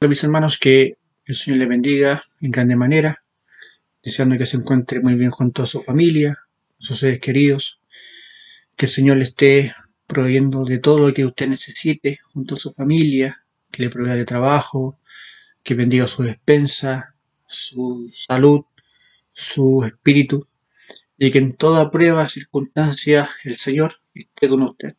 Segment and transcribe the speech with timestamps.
[0.00, 3.24] Mis hermanos, que el Señor les bendiga en grande manera,
[4.00, 6.38] deseando que se encuentre muy bien junto a su familia,
[6.78, 7.80] sus seres queridos,
[8.76, 9.74] que el Señor le esté
[10.06, 14.24] proveyendo de todo lo que usted necesite junto a su familia, que le provea de
[14.24, 15.00] trabajo,
[15.64, 17.16] que bendiga su despensa,
[17.48, 18.66] su salud,
[19.32, 20.46] su espíritu,
[21.16, 24.94] y que en toda prueba, circunstancia, el Señor esté con usted.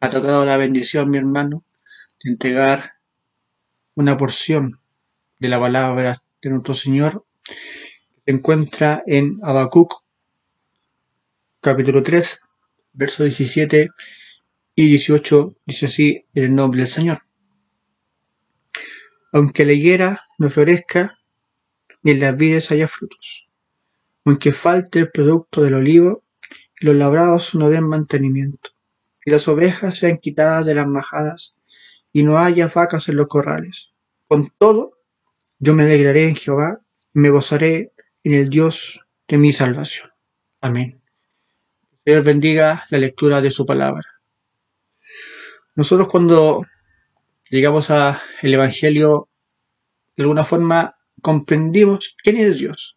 [0.00, 1.64] Ha tocado la bendición, mi hermano,
[2.22, 2.97] de entregar
[3.98, 4.80] una porción
[5.40, 10.04] de la palabra de nuestro Señor se encuentra en Habacuc
[11.60, 12.40] capítulo 3
[12.92, 13.88] versos 17
[14.76, 17.22] y 18 dice así en el nombre del Señor.
[19.32, 21.18] Aunque la higuera no florezca
[22.02, 23.48] ni en las vides haya frutos
[24.24, 26.22] aunque falte el producto del olivo
[26.80, 28.70] y los labrados no den mantenimiento
[29.24, 31.56] y las ovejas sean quitadas de las majadas
[32.12, 33.90] y no haya vacas en los corrales.
[34.26, 34.98] Con todo,
[35.58, 36.80] yo me alegraré en Jehová
[37.18, 37.92] me gozaré
[38.22, 40.10] en el Dios de mi salvación.
[40.60, 41.00] Amén.
[42.04, 44.04] Dios bendiga la lectura de su palabra.
[45.74, 46.64] Nosotros cuando
[47.50, 49.28] llegamos al Evangelio,
[50.16, 52.96] de alguna forma comprendimos quién es Dios,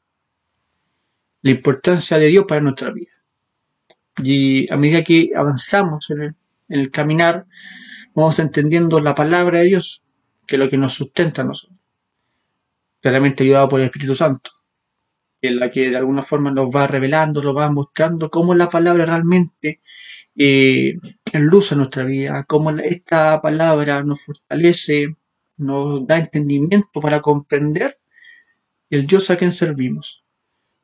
[1.41, 3.11] la importancia de Dios para nuestra vida.
[4.21, 6.35] Y a medida que avanzamos en el,
[6.69, 7.47] en el caminar,
[8.13, 10.03] vamos entendiendo la palabra de Dios,
[10.47, 11.79] que es lo que nos sustenta a nosotros.
[13.01, 14.51] Claramente ayudado por el Espíritu Santo,
[15.41, 19.05] es la que de alguna forma nos va revelando, nos va mostrando cómo la palabra
[19.05, 19.81] realmente
[20.35, 20.97] eh,
[21.33, 25.15] enluza nuestra vida, cómo esta palabra nos fortalece,
[25.57, 27.99] nos da entendimiento para comprender
[28.89, 30.23] el Dios a quien servimos.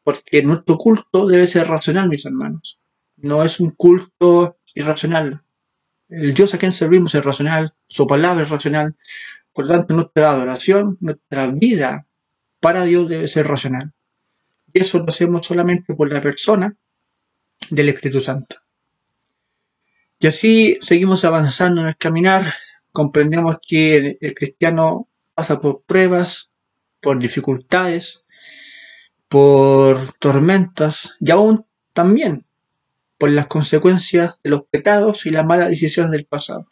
[0.03, 2.79] Porque nuestro culto debe ser racional, mis hermanos.
[3.17, 5.43] No es un culto irracional.
[6.09, 8.95] El Dios a quien servimos es racional, su palabra es racional.
[9.53, 12.05] Por lo tanto, nuestra adoración, nuestra vida
[12.59, 13.93] para Dios debe ser racional.
[14.73, 16.75] Y eso lo hacemos solamente por la persona
[17.69, 18.57] del Espíritu Santo.
[20.19, 22.43] Y así seguimos avanzando en el caminar,
[22.91, 26.49] comprendemos que el cristiano pasa por pruebas,
[27.01, 28.25] por dificultades,
[29.27, 32.46] por tormentas y aún también
[33.17, 36.71] por las consecuencias de los pecados y las malas decisiones del pasado.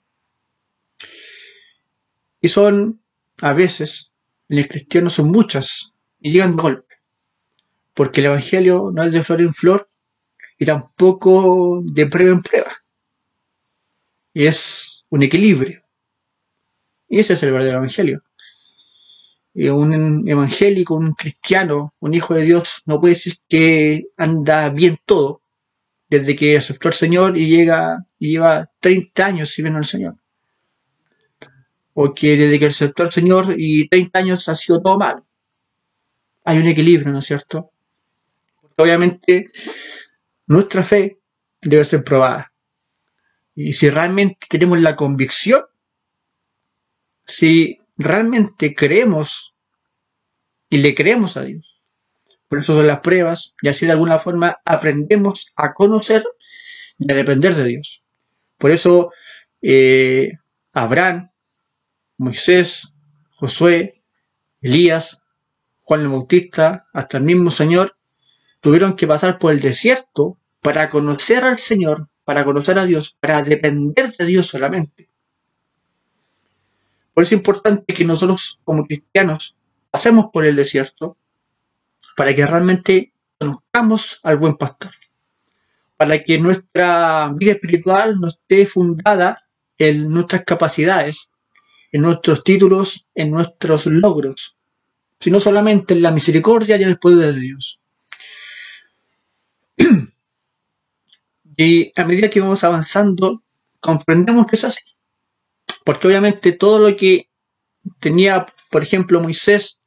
[2.41, 3.01] Y son,
[3.41, 4.11] a veces,
[4.49, 6.95] en el cristiano son muchas y llegan de golpe.
[7.93, 9.89] Porque el Evangelio no es de flor en flor
[10.59, 12.71] y tampoco de prueba en prueba.
[14.33, 15.83] Y es un equilibrio.
[17.07, 18.21] Y ese es el verdadero Evangelio.
[19.53, 24.97] Y un evangélico, un cristiano, un hijo de Dios, no puede decir que anda bien
[25.05, 25.41] todo,
[26.09, 30.15] desde que aceptó al Señor y llega y lleva 30 años sirviendo al Señor.
[31.93, 35.23] O que desde que aceptó al Señor y 30 años ha sido todo mal.
[36.43, 37.71] Hay un equilibrio, ¿no es cierto?
[38.77, 39.49] Obviamente
[40.47, 41.19] nuestra fe
[41.61, 42.53] debe ser probada.
[43.55, 45.63] Y si realmente tenemos la convicción,
[47.25, 49.55] si realmente creemos
[50.69, 51.74] y le creemos a Dios,
[52.47, 56.23] por eso son las pruebas y así de alguna forma aprendemos a conocer
[56.97, 58.03] y a depender de Dios.
[58.57, 59.11] Por eso
[59.61, 60.33] eh,
[60.73, 61.31] Abraham,
[62.17, 62.93] Moisés,
[63.31, 64.03] Josué,
[64.61, 65.23] Elías,
[65.81, 67.97] Juan el Bautista, hasta el mismo Señor,
[68.59, 73.43] tuvieron que pasar por el desierto para conocer al Señor, para conocer a Dios, para
[73.43, 75.09] depender de Dios solamente.
[77.13, 79.55] Por eso es importante que nosotros como cristianos
[79.91, 81.17] pasemos por el desierto
[82.15, 84.91] para que realmente conozcamos al buen pastor,
[85.97, 91.31] para que nuestra vida espiritual no esté fundada en nuestras capacidades,
[91.91, 94.57] en nuestros títulos, en nuestros logros,
[95.19, 97.79] sino solamente en la misericordia y en el poder de Dios.
[101.57, 103.41] Y a medida que vamos avanzando,
[103.79, 104.81] comprendemos que es así.
[105.85, 107.29] Porque obviamente todo lo que
[108.01, 109.79] tenía, por ejemplo, Moisés,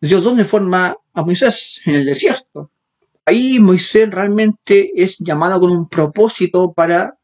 [0.00, 1.80] Dios, ¿dónde forma a Moisés?
[1.84, 2.70] En el desierto.
[3.24, 7.16] Ahí Moisés realmente es llamado con un propósito para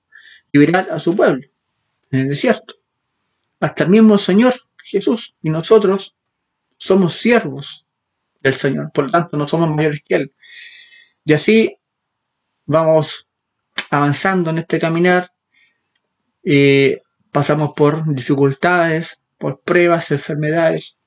[0.53, 1.47] liberar a su pueblo,
[2.11, 2.75] en el desierto.
[3.61, 4.55] Hasta el mismo Señor
[4.85, 6.15] Jesús y nosotros
[6.77, 7.85] somos siervos
[8.41, 10.33] del Señor, por lo tanto no somos mayores que Él.
[11.25, 11.77] Y así
[12.65, 13.27] vamos
[13.91, 15.33] avanzando en este caminar,
[16.45, 17.03] eh,
[17.33, 20.98] pasamos por dificultades, por pruebas, enfermedades,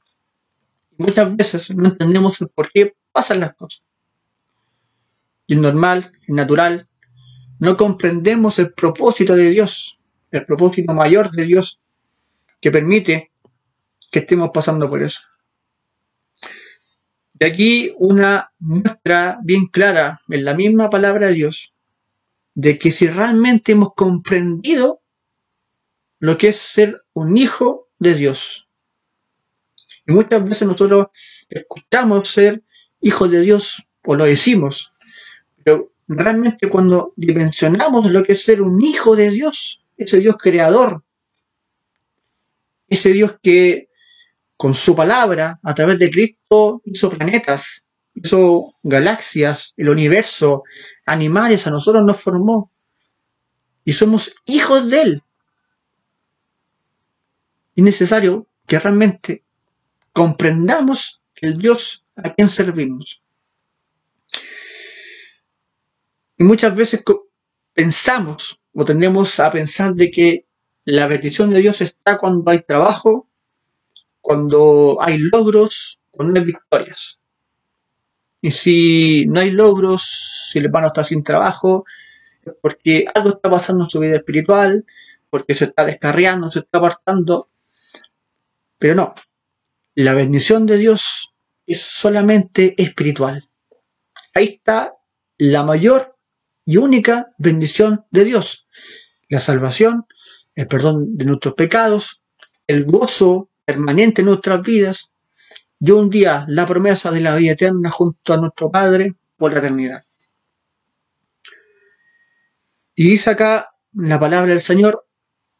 [1.02, 3.84] muchas veces no entendemos por qué pasan las cosas.
[5.48, 6.88] Y es normal, es natural.
[7.60, 10.00] No comprendemos el propósito de Dios,
[10.32, 11.82] el propósito mayor de Dios
[12.60, 13.32] que permite
[14.12, 15.22] que estemos pasando por eso.
[17.34, 21.74] De aquí una muestra bien clara en la misma palabra de Dios
[22.54, 25.02] de que si realmente hemos comprendido
[26.20, 28.70] lo que es ser un hijo de Dios.
[30.08, 31.08] Y muchas veces nosotros
[31.50, 32.64] escuchamos ser
[33.02, 34.94] hijos de Dios o lo decimos,
[35.64, 41.04] pero realmente cuando dimensionamos lo que es ser un hijo de Dios, ese Dios creador,
[42.88, 43.90] ese Dios que
[44.58, 50.64] con su palabra, a través de Cristo, hizo planetas, hizo galaxias, el universo,
[51.06, 52.72] animales, a nosotros nos formó.
[53.84, 55.24] Y somos hijos de Él.
[57.76, 59.44] Es necesario que realmente
[60.14, 63.22] comprendamos el Dios a quien servimos.
[66.38, 67.04] Y muchas veces
[67.74, 70.46] pensamos o tendemos a pensar de que
[70.86, 73.28] la bendición de Dios está cuando hay trabajo,
[74.20, 77.20] cuando hay logros, cuando hay victorias.
[78.42, 81.86] Y si no hay logros, si el hermano está sin trabajo,
[82.62, 84.86] porque algo está pasando en su vida espiritual,
[85.30, 87.50] porque se está descarriando, se está apartando.
[88.80, 89.14] Pero no,
[89.96, 91.34] la bendición de Dios
[91.66, 93.50] es solamente espiritual.
[94.34, 94.96] Ahí está
[95.38, 96.18] la mayor
[96.66, 98.68] y única bendición de Dios.
[99.28, 100.06] La salvación,
[100.56, 102.22] el perdón de nuestros pecados,
[102.68, 105.12] el gozo permanente en nuestras vidas
[105.80, 109.60] y un día la promesa de la vida eterna junto a nuestro Padre por la
[109.60, 110.06] eternidad.
[112.96, 115.06] Y dice acá la palabra del Señor,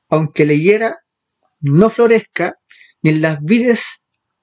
[0.10, 1.00] aunque higuera
[1.60, 2.60] no florezca,
[3.02, 4.01] ni en las vides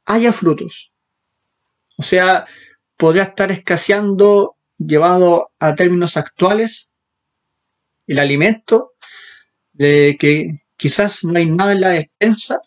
[0.08, 0.92] haya frutos.
[1.96, 2.46] O sea,
[2.96, 6.90] podría estar escaseando, llevado a términos actuales,
[8.06, 8.94] el alimento,
[9.72, 12.60] de que quizás no hay nada en la despensa,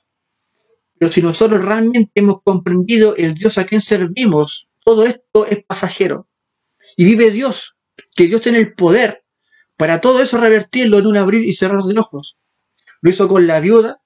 [0.97, 6.29] pero si nosotros realmente hemos comprendido el Dios a quien servimos, todo esto es pasajero.
[6.95, 7.75] Y vive Dios,
[8.15, 9.23] que Dios tiene el poder
[9.77, 12.37] para todo eso revertirlo en un abrir y cerrar de ojos.
[13.01, 13.99] Lo hizo con la viuda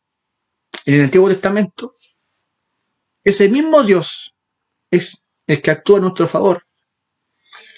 [0.85, 1.94] en el Antiguo Testamento.
[3.25, 4.35] Ese mismo Dios
[4.91, 6.65] es el que actúa a nuestro favor.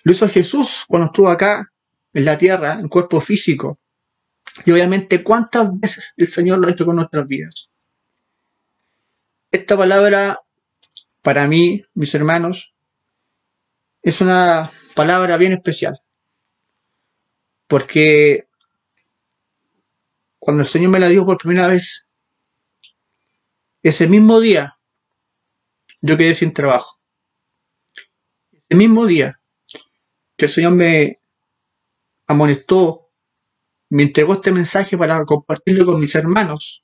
[0.04, 1.72] Lo hizo Jesús cuando estuvo acá
[2.14, 3.80] en la tierra, en cuerpo físico.
[4.66, 7.70] Y obviamente, ¿cuántas veces el Señor lo ha hecho con nuestras vidas?
[9.50, 10.42] Esta palabra,
[11.22, 12.74] para mí, mis hermanos,
[14.02, 16.02] es una palabra bien especial.
[17.68, 18.48] Porque
[20.40, 22.08] cuando el Señor me la dio por primera vez,
[23.82, 24.77] ese mismo día,
[26.02, 27.00] yo quedé sin trabajo.
[28.52, 29.42] Ese mismo día
[30.36, 31.20] que el Señor me
[32.28, 33.10] amonestó,
[33.90, 36.84] me entregó este mensaje para compartirlo con mis hermanos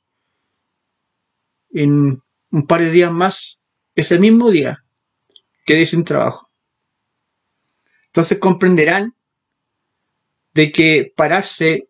[1.73, 2.21] en
[2.51, 3.61] un par de días más,
[3.95, 4.85] ese mismo día,
[5.65, 6.51] quedé sin trabajo.
[8.07, 9.15] Entonces comprenderán
[10.53, 11.89] de que pararse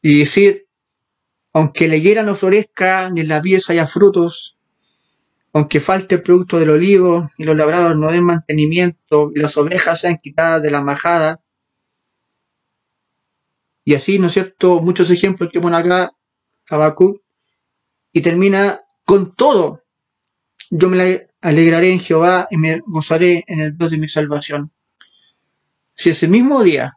[0.00, 0.68] y decir,
[1.52, 4.58] aunque la higuera no florezca, ni en la pieza haya frutos,
[5.52, 10.00] aunque falte el producto del olivo, y los labrados no den mantenimiento, y las ovejas
[10.00, 11.42] sean quitadas de la majada,
[13.84, 16.12] y así, ¿no es cierto?, muchos ejemplos que pone acá
[16.68, 17.20] Habacuc,
[18.12, 19.84] y termina con todo,
[20.70, 24.72] yo me alegraré en Jehová y me gozaré en el Dios de mi salvación.
[25.94, 26.96] Si ese mismo día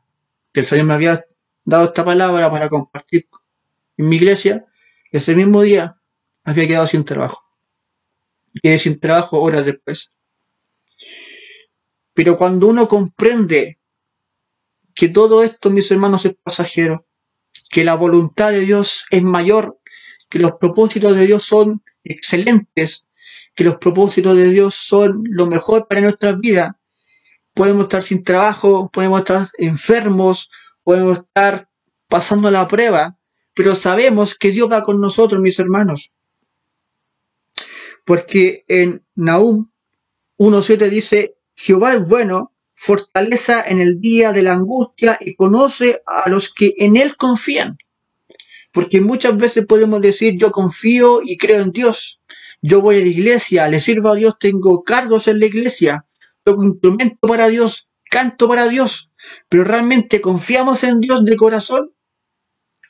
[0.54, 1.26] que el Señor me había
[1.66, 3.28] dado esta palabra para compartir
[3.98, 4.66] en mi iglesia,
[5.12, 6.00] ese mismo día
[6.44, 7.45] había quedado sin trabajo.
[8.64, 10.12] Sin trabajo horas después.
[12.14, 13.80] Pero cuando uno comprende
[14.94, 17.06] que todo esto, mis hermanos, es pasajero,
[17.70, 19.80] que la voluntad de Dios es mayor,
[20.30, 23.08] que los propósitos de Dios son excelentes,
[23.54, 26.74] que los propósitos de Dios son lo mejor para nuestras vidas.
[27.54, 30.50] Podemos estar sin trabajo, podemos estar enfermos,
[30.84, 31.70] podemos estar
[32.08, 33.18] pasando la prueba,
[33.54, 36.12] pero sabemos que Dios va con nosotros, mis hermanos.
[38.06, 39.70] Porque en Nahum
[40.38, 46.30] 1.7 dice, Jehová es bueno, fortaleza en el día de la angustia y conoce a
[46.30, 47.78] los que en él confían.
[48.72, 52.20] Porque muchas veces podemos decir, yo confío y creo en Dios.
[52.62, 56.06] Yo voy a la iglesia, le sirvo a Dios, tengo cargos en la iglesia,
[56.44, 59.12] toco instrumento para Dios, canto para Dios.
[59.48, 61.94] Pero realmente confiamos en Dios de corazón.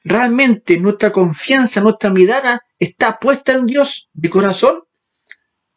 [0.04, 4.84] Realmente nuestra confianza, nuestra mirada está puesta en Dios de corazón.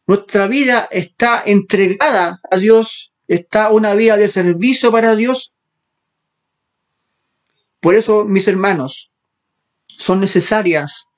[0.09, 5.53] Nuestra vida está entregada a Dios, está una vida de servicio para Dios.
[7.79, 9.13] Por eso, mis hermanos,
[9.87, 11.09] son necesarias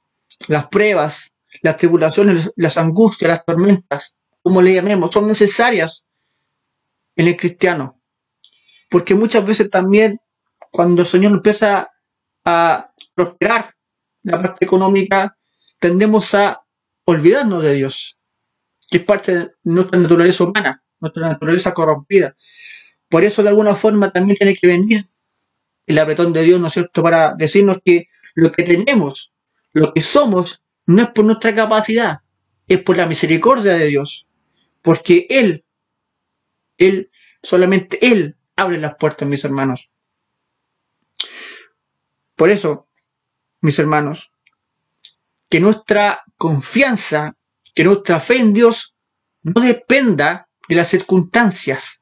[0.48, 1.32] las pruebas,
[1.62, 6.04] las tribulaciones, las angustias, las tormentas, como le llamemos, son necesarias
[7.14, 8.02] en el cristiano.
[8.88, 10.20] Porque muchas veces también
[10.72, 11.92] cuando el Señor empieza
[12.44, 13.72] a prosperar
[14.24, 15.38] la parte económica,
[15.78, 16.66] tendemos a
[17.04, 18.19] olvidarnos de Dios,
[18.90, 22.36] que es parte de nuestra naturaleza humana, nuestra naturaleza corrompida.
[23.08, 25.08] Por eso, de alguna forma, también tiene que venir
[25.86, 29.32] el apretón de Dios, ¿no es cierto?, para decirnos que lo que tenemos,
[29.72, 32.18] lo que somos, no es por nuestra capacidad,
[32.66, 34.26] es por la misericordia de Dios.
[34.82, 35.64] Porque Él,
[36.78, 37.10] Él,
[37.42, 39.90] solamente Él abre las puertas, mis hermanos.
[42.36, 42.88] Por eso,
[43.60, 44.32] mis hermanos,
[45.48, 47.36] que nuestra confianza,
[47.74, 48.94] que nuestra fe en Dios
[49.42, 52.00] no dependa de las circunstancias,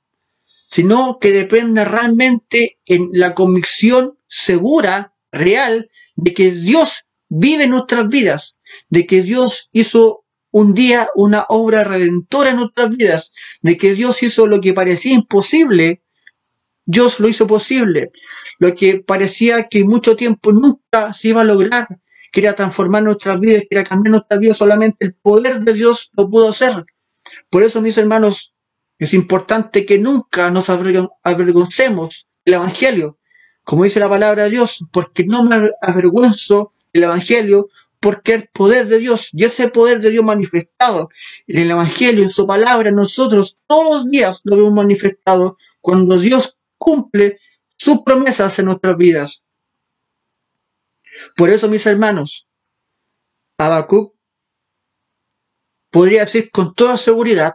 [0.71, 8.09] sino que dependa realmente en la convicción segura, real, de que Dios vive en nuestras
[8.09, 8.59] vidas,
[8.89, 14.23] de que Dios hizo un día una obra redentora en nuestras vidas, de que Dios
[14.23, 16.03] hizo lo que parecía imposible,
[16.85, 18.13] Dios lo hizo posible,
[18.59, 21.87] lo que parecía que mucho tiempo nunca se iba a lograr,
[22.33, 26.49] quería transformar nuestras vidas, quería cambiar nuestras vidas, solamente el poder de Dios lo pudo
[26.49, 26.85] hacer.
[27.51, 28.55] Por eso, mis hermanos,
[28.99, 33.19] es importante que nunca nos avergoncemos del Evangelio,
[33.63, 37.69] como dice la palabra de Dios, porque no me avergüenzo del Evangelio,
[38.01, 41.11] porque el poder de Dios y ese poder de Dios manifestado
[41.47, 46.57] en el Evangelio, en su palabra, nosotros todos los días lo vemos manifestado cuando Dios
[46.77, 47.39] cumple
[47.77, 49.45] sus promesas en nuestras vidas.
[51.37, 52.49] Por eso, mis hermanos,
[53.59, 54.15] Habacuc
[55.91, 57.55] podría decir con toda seguridad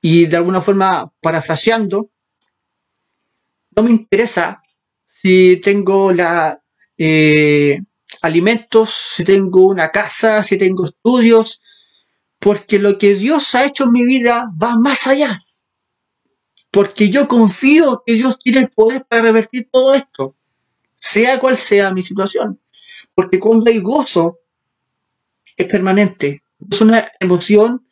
[0.00, 2.10] y de alguna forma parafraseando,
[3.76, 4.62] no me interesa
[5.06, 6.62] si tengo la
[6.98, 7.78] eh,
[8.20, 11.62] alimentos, si tengo una casa, si tengo estudios,
[12.38, 15.40] porque lo que Dios ha hecho en mi vida va más allá.
[16.72, 20.36] Porque yo confío que Dios tiene el poder para revertir todo esto,
[21.02, 22.60] sea cual sea mi situación.
[23.12, 24.38] Porque cuando hay gozo,
[25.56, 27.86] es permanente, es una emoción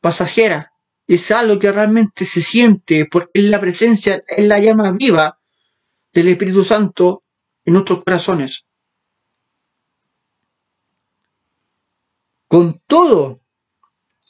[0.00, 0.72] pasajera,
[1.06, 5.40] es algo que realmente se siente, porque es la presencia, es la llama viva
[6.12, 7.24] del Espíritu Santo
[7.64, 8.66] en nuestros corazones.
[12.46, 13.40] Con todo,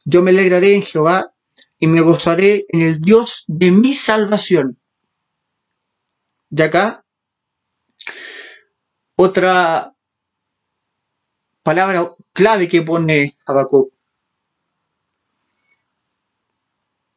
[0.05, 1.35] yo me alegraré en Jehová
[1.79, 4.79] y me gozaré en el Dios de mi salvación.
[6.51, 7.05] De acá,
[9.23, 9.95] otra
[11.63, 13.93] palabra clave que pone Habacuc.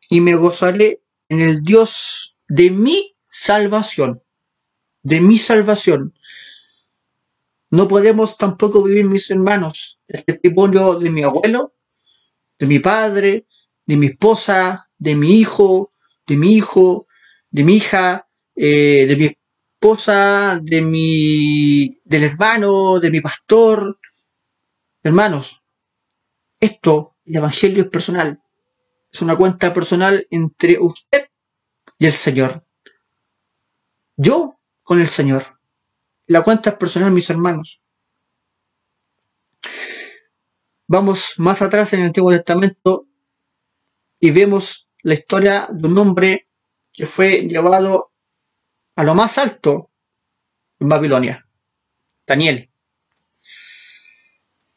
[0.09, 4.23] Y me gozaré en el Dios de mi salvación
[5.03, 6.13] de mi salvación.
[7.69, 11.73] No podemos tampoco vivir, mis hermanos, el testimonio de mi abuelo,
[12.57, 13.45] de mi padre,
[13.85, 15.91] de mi esposa, de mi hijo,
[16.25, 17.07] de mi hijo,
[17.49, 19.25] de mi hija, eh, de mi
[19.83, 23.99] esposa, de mi, del hermano, de mi pastor.
[25.03, 25.61] Hermanos,
[26.57, 28.41] esto, el Evangelio es personal.
[29.11, 31.27] Es una cuenta personal entre usted
[31.99, 32.65] y el Señor.
[34.15, 35.59] Yo con el Señor.
[36.27, 37.81] La cuenta es personal, mis hermanos.
[40.87, 43.05] Vamos más atrás en el Antiguo Testamento
[44.17, 46.47] y vemos la historia de un hombre
[46.93, 48.12] que fue llevado
[48.95, 49.91] a lo más alto
[50.79, 51.47] en Babilonia,
[52.25, 52.69] Daniel,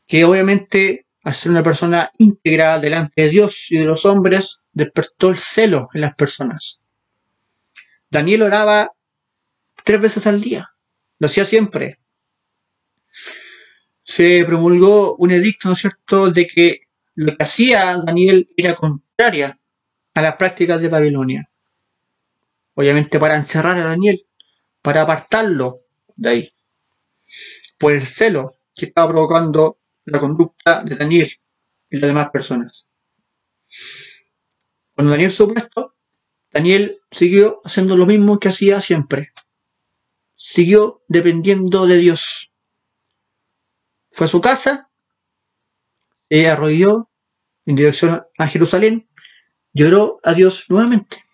[0.06, 5.30] que obviamente al ser una persona íntegra delante de Dios y de los hombres, despertó
[5.30, 6.80] el celo en las personas.
[8.08, 8.92] Daniel oraba
[9.82, 10.70] tres veces al día.
[11.18, 11.98] Lo hacía siempre.
[14.04, 16.82] Se promulgó un edicto, ¿no es cierto?, de que
[17.16, 19.58] lo que hacía Daniel era contraria
[20.14, 21.50] a las prácticas de Babilonia.
[22.78, 24.26] Obviamente para encerrar a Daniel,
[24.82, 25.80] para apartarlo
[26.14, 26.54] de ahí,
[27.78, 31.30] por el celo que estaba provocando la conducta de Daniel
[31.88, 32.86] y las demás personas.
[34.94, 35.94] Cuando Daniel supo esto,
[36.52, 39.32] Daniel siguió haciendo lo mismo que hacía siempre,
[40.34, 42.52] siguió dependiendo de Dios.
[44.10, 44.90] Fue a su casa,
[46.28, 47.10] se arrodilló
[47.64, 49.08] en dirección a Jerusalén,
[49.72, 51.25] lloró a Dios nuevamente,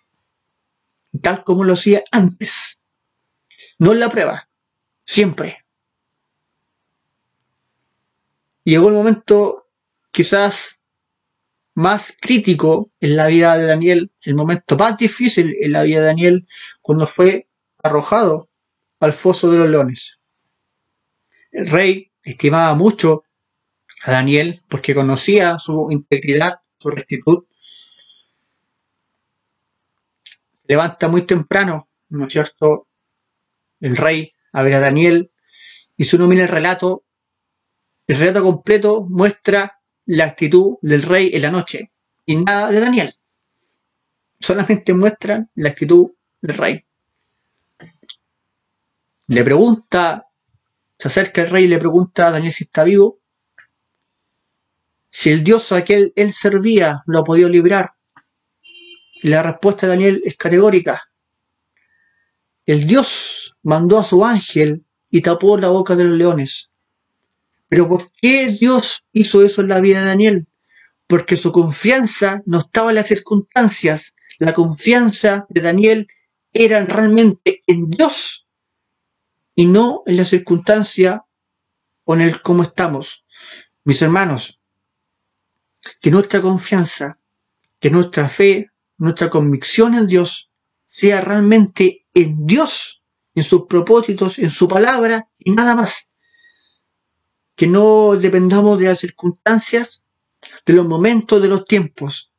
[1.21, 2.81] tal como lo hacía antes.
[3.79, 4.49] No en la prueba,
[5.05, 5.65] siempre.
[8.63, 9.67] Llegó el momento
[10.11, 10.81] quizás
[11.75, 16.07] más crítico en la vida de Daniel, el momento más difícil en la vida de
[16.07, 16.47] Daniel,
[16.81, 17.47] cuando fue
[17.81, 18.49] arrojado
[18.99, 20.19] al foso de los leones.
[21.51, 23.23] El rey estimaba mucho
[24.03, 27.45] a Daniel porque conocía su integridad, su rectitud.
[30.65, 32.87] Levanta muy temprano, ¿no es cierto?
[33.79, 35.31] El rey a ver a Daniel
[35.97, 37.03] y si uno mira el relato,
[38.07, 41.91] el relato completo muestra la actitud del rey en la noche
[42.25, 43.13] y nada de Daniel.
[44.39, 46.85] Solamente muestra la actitud del rey.
[49.27, 50.27] Le pregunta,
[50.97, 53.19] se acerca el rey y le pregunta a Daniel si está vivo.
[55.09, 57.93] Si el Dios a que él, servía lo ha podido librar.
[59.23, 61.09] Y la respuesta de Daniel es categórica.
[62.65, 66.69] El Dios mandó a su ángel y tapó la boca de los leones.
[67.69, 70.47] Pero ¿por qué Dios hizo eso en la vida de Daniel?
[71.07, 74.13] Porque su confianza no estaba en las circunstancias.
[74.39, 76.07] La confianza de Daniel
[76.51, 78.45] era realmente en Dios
[79.55, 81.23] y no en la circunstancia
[82.03, 83.23] o en el cómo estamos.
[83.85, 84.59] Mis hermanos,
[86.01, 87.19] que nuestra confianza,
[87.79, 90.51] que nuestra fe, nuestra convicción en Dios
[90.87, 93.03] sea realmente en Dios,
[93.35, 96.09] en sus propósitos, en su palabra y nada más.
[97.55, 100.03] Que no dependamos de las circunstancias,
[100.65, 102.31] de los momentos, de los tiempos.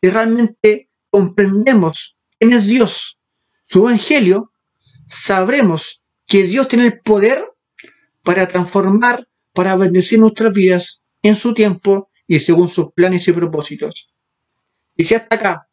[0.00, 3.18] Que realmente comprendemos quién es Dios,
[3.66, 4.52] su evangelio,
[5.06, 7.44] sabremos que Dios tiene el poder
[8.22, 14.08] para transformar, para bendecir nuestras vidas en su tiempo y según sus planes y propósitos.
[14.96, 15.68] Y si hasta acá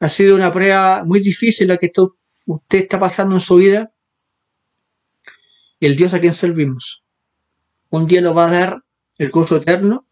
[0.00, 1.92] ha sido una prueba muy difícil la que
[2.46, 3.92] usted está pasando en su vida,
[5.80, 7.04] el Dios a quien servimos,
[7.90, 8.84] un día lo va a dar
[9.18, 10.06] el gozo eterno,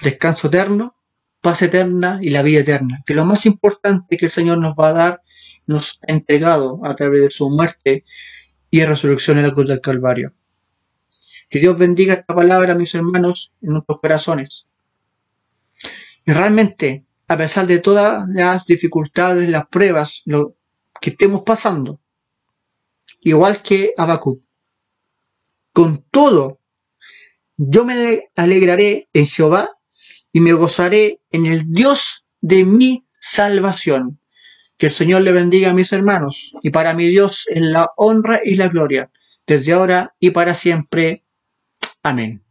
[0.00, 0.96] descanso eterno,
[1.40, 4.88] paz eterna y la vida eterna, que lo más importante que el Señor nos va
[4.88, 5.22] a dar
[5.66, 8.04] nos ha entregado a través de su muerte
[8.70, 10.34] y resurrección en la cruz del Calvario.
[11.48, 14.66] Que Dios bendiga esta palabra, mis hermanos, en nuestros corazones.
[16.24, 20.54] Y realmente, a pesar de todas las dificultades, las pruebas, lo
[21.00, 21.98] que estemos pasando,
[23.20, 24.42] igual que Habacuc,
[25.72, 26.60] con todo,
[27.56, 29.70] yo me alegraré en Jehová
[30.30, 34.20] y me gozaré en el Dios de mi salvación.
[34.76, 38.40] Que el Señor le bendiga a mis hermanos, y para mi Dios es la honra
[38.44, 39.10] y la gloria,
[39.46, 41.24] desde ahora y para siempre.
[42.02, 42.42] Amén.